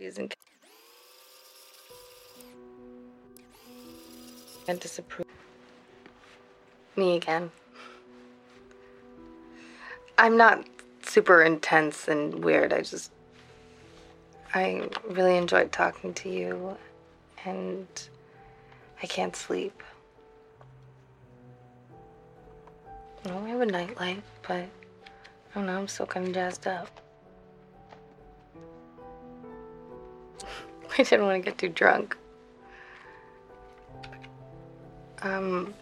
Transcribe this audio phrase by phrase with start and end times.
[0.00, 0.34] and
[4.68, 5.26] and disapprove
[6.96, 7.50] me again.
[10.18, 10.66] I'm not
[11.02, 12.72] super intense and weird.
[12.72, 13.10] I just
[14.54, 16.76] I really enjoyed talking to you
[17.44, 17.86] and
[19.02, 19.82] I can't sleep.
[23.24, 24.68] Well, we have a nightlight, but I
[25.54, 27.00] don't know, I'm still kind of jazzed up.
[30.98, 32.16] I didn't want to get too drunk.
[35.20, 35.74] Um,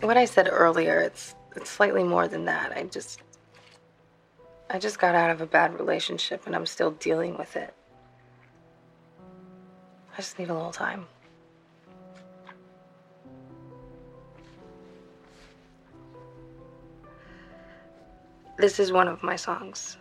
[0.00, 2.72] what I said earlier, it's it's slightly more than that.
[2.74, 3.20] I just
[4.70, 7.74] I just got out of a bad relationship and I'm still dealing with it.
[10.14, 11.06] I just need a little time.
[18.56, 19.98] This is one of my songs.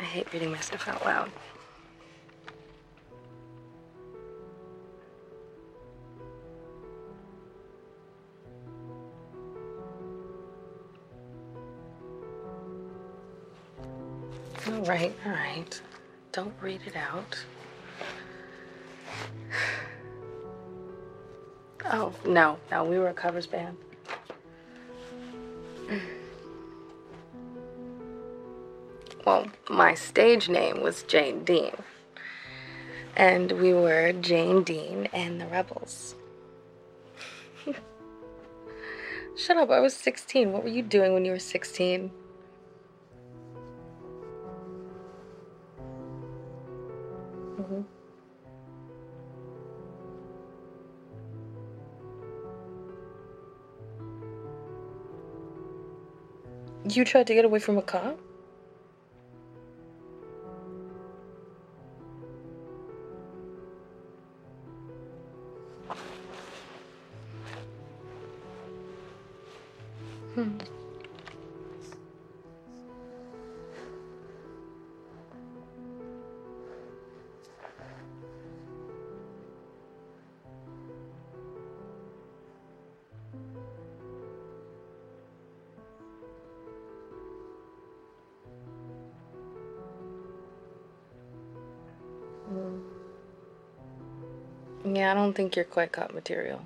[0.00, 1.30] I hate reading my stuff out loud.
[14.68, 15.80] All right, all right.
[16.30, 17.44] Don't read it out.
[21.84, 23.76] Oh, no, no, we were a covers band.
[29.26, 31.72] Well, my stage name was Jane Dean.
[33.16, 36.16] And we were Jane Dean and the Rebels.
[39.36, 40.52] Shut up, I was 16.
[40.52, 42.10] What were you doing when you were 16?
[56.88, 58.18] You tried to get away from a cop?
[70.34, 70.58] Hmm.
[92.50, 92.80] Mm.
[94.84, 96.60] Yeah, I don't think you're quite cop material.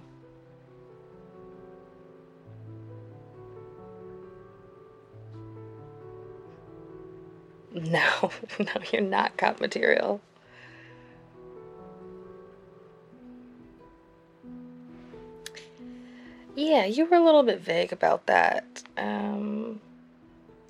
[7.72, 10.20] No, no, you're not cop material.
[16.54, 18.82] Yeah, you were a little bit vague about that.
[18.97, 19.78] Um,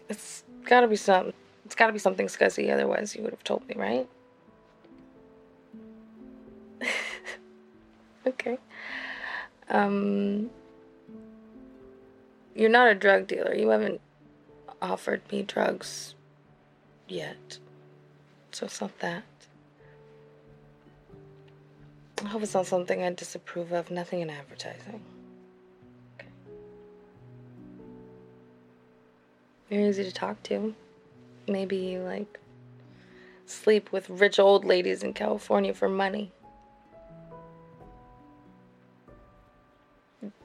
[0.08, 1.32] it's gotta be some.
[1.64, 2.72] It's gotta be something scuzzy.
[2.72, 4.08] Otherwise, you would have told me, right?
[8.26, 8.58] Okay.
[9.68, 10.50] Um,
[12.54, 13.54] you're not a drug dealer.
[13.54, 14.00] You haven't
[14.80, 16.14] offered me drugs
[17.08, 17.58] yet.
[18.50, 19.24] So it's not that.
[22.24, 23.90] I hope it's not something I disapprove of.
[23.90, 25.02] Nothing in advertising.
[26.18, 26.28] Okay.
[29.68, 30.74] You're easy to talk to.
[31.46, 32.40] Maybe you like
[33.44, 36.32] sleep with rich old ladies in California for money.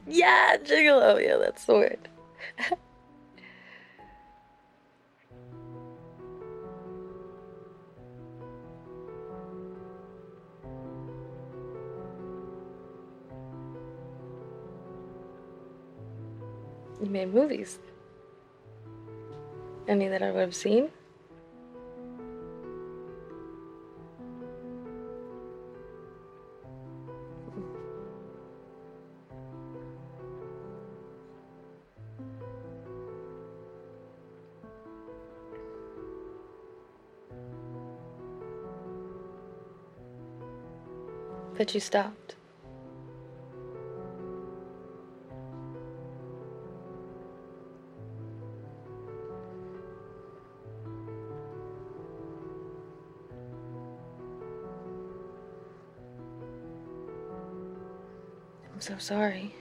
[0.08, 1.24] Yeah, gigolo.
[1.24, 2.10] Yeah, that's the word.
[17.02, 17.80] you made movies.
[19.88, 20.92] Any that I would have seen?
[41.62, 42.34] But you stopped.
[58.74, 59.54] I'm so sorry.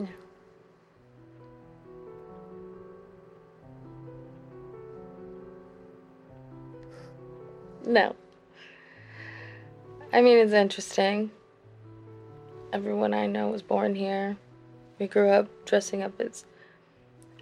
[0.00, 0.06] Yeah.
[7.86, 8.16] No.
[10.12, 11.30] I mean, it's interesting.
[12.72, 14.36] Everyone I know was born here.
[14.98, 16.44] We grew up dressing up as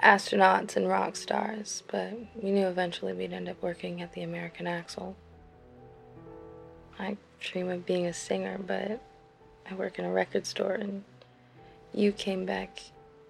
[0.03, 4.67] astronauts and rock stars, but we knew eventually we'd end up working at the American
[4.67, 5.17] Axle.
[6.99, 9.01] I dream of being a singer, but
[9.71, 11.05] I work in a record store, and
[11.93, 12.79] you came back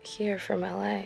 [0.02, 1.02] here from LA.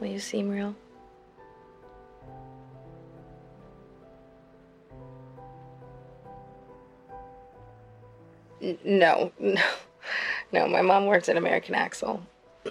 [0.00, 0.74] Will you seem real?
[8.84, 9.62] No, no,
[10.52, 10.68] no.
[10.68, 12.20] My mom works at American Axle.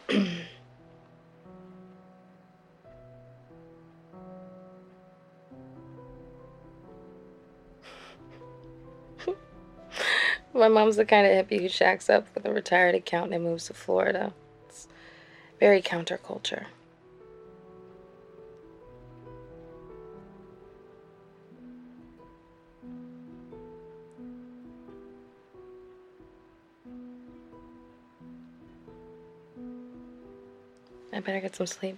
[10.55, 13.65] My mom's the kind of hippie who shacks up with a retired accountant and moves
[13.65, 14.33] to Florida.
[14.69, 14.87] It's
[15.59, 16.67] very counterculture.
[31.11, 31.97] I better get some sleep.